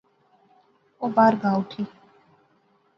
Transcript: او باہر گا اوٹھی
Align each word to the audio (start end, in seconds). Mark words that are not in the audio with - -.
او 0.99 1.05
باہر 1.15 1.33
گا 1.41 1.49
اوٹھی 1.55 1.83